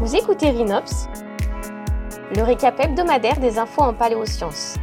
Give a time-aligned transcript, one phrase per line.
[0.00, 1.08] Vous écoutez Rhinops,
[2.36, 4.76] le récap hebdomadaire des infos en paléosciences.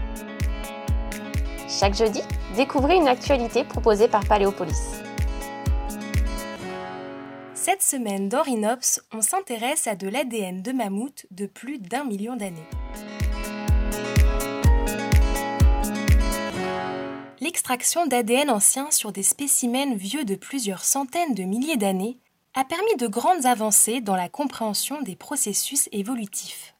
[1.70, 2.20] Chaque jeudi,
[2.58, 5.00] découvrez une actualité proposée par Paléopolis.
[7.54, 12.36] Cette semaine dans Rhinops, on s'intéresse à de l'ADN de mammouth de plus d'un million
[12.36, 12.68] d'années.
[17.40, 22.18] L'extraction d'ADN ancien sur des spécimens vieux de plusieurs centaines de milliers d'années
[22.58, 26.74] a permis de grandes avancées dans la compréhension des processus évolutifs.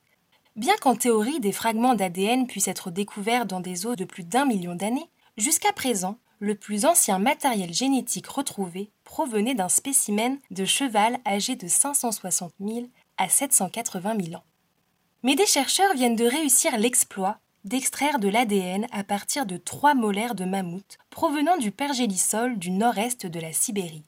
[0.56, 4.46] Bien qu'en théorie des fragments d'ADN puissent être découverts dans des os de plus d'un
[4.46, 11.18] million d'années, jusqu'à présent, le plus ancien matériel génétique retrouvé provenait d'un spécimen de cheval
[11.28, 12.86] âgé de 560 000
[13.18, 14.44] à 780 000 ans.
[15.24, 20.36] Mais des chercheurs viennent de réussir l'exploit d'extraire de l'ADN à partir de trois molaires
[20.36, 24.06] de mammouth provenant du pergélisol du nord-est de la Sibérie.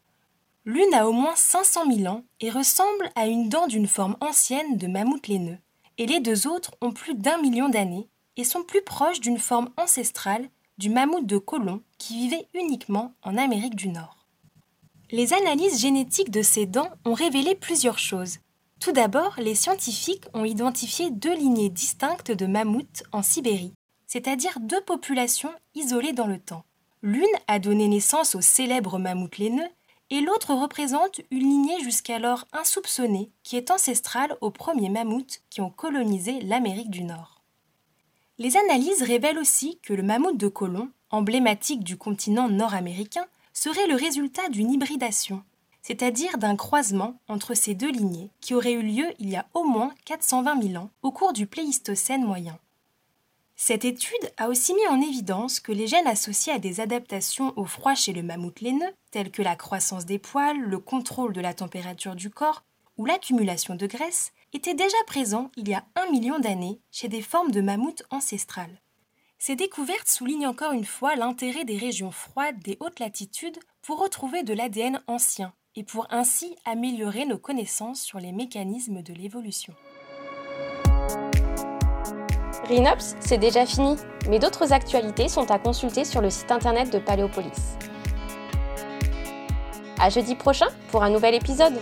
[0.67, 4.75] L'une a au moins 500 000 ans et ressemble à une dent d'une forme ancienne
[4.75, 5.59] de mammouth laineux,
[5.97, 9.69] et les deux autres ont plus d'un million d'années et sont plus proches d'une forme
[9.77, 14.27] ancestrale du mammouth de Colomb qui vivait uniquement en Amérique du Nord.
[15.09, 18.39] Les analyses génétiques de ces dents ont révélé plusieurs choses.
[18.81, 23.73] Tout d'abord, les scientifiques ont identifié deux lignées distinctes de mammouths en Sibérie,
[24.05, 26.65] c'est-à-dire deux populations isolées dans le temps.
[27.01, 29.69] L'une a donné naissance au célèbre mammouth laineux
[30.09, 35.69] et l'autre représente une lignée jusqu'alors insoupçonnée qui est ancestrale aux premiers mammouths qui ont
[35.69, 37.41] colonisé l'Amérique du Nord.
[38.37, 43.95] Les analyses révèlent aussi que le mammouth de Colomb, emblématique du continent nord-américain, serait le
[43.95, 45.43] résultat d'une hybridation,
[45.81, 49.63] c'est-à-dire d'un croisement entre ces deux lignées qui aurait eu lieu il y a au
[49.63, 52.59] moins 420 000 ans au cours du Pléistocène moyen.
[53.59, 57.65] Cette étude a aussi mis en évidence que les gènes associés à des adaptations au
[57.65, 61.55] froid chez le mammouth laineux, tels que la croissance des poils, le contrôle de la
[61.55, 62.63] température du corps
[62.97, 67.23] ou l'accumulation de graisse, étaient déjà présents il y a un million d'années chez des
[67.23, 68.79] formes de mammouth ancestrales.
[69.39, 74.43] Ces découvertes soulignent encore une fois l'intérêt des régions froides des hautes latitudes pour retrouver
[74.43, 79.73] de l'ADN ancien et pour ainsi améliorer nos connaissances sur les mécanismes de l'évolution.
[82.69, 83.95] Rhinops, c'est déjà fini,
[84.29, 87.77] mais d'autres actualités sont à consulter sur le site internet de Paléopolis.
[89.99, 91.79] À jeudi prochain pour un nouvel épisode.